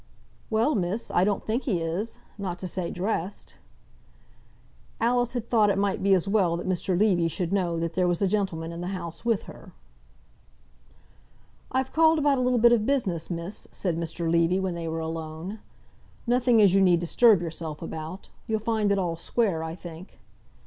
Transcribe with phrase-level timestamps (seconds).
[0.49, 3.57] "Well, miss, I don't think he is, not to say dressed."
[4.99, 6.99] Alice had thought it might be as well that Mr.
[6.99, 9.73] Levy should know that there was a gentleman in the house with her.
[11.71, 14.21] "I've called about a little bit of business, miss," said Mr.
[14.27, 15.59] Levy, when they were alone.
[16.25, 18.29] "Nothing as you need disturb yourself about.
[18.47, 20.17] You'll find it all square, I think."